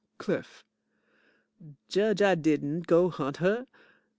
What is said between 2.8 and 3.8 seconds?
go hunt her.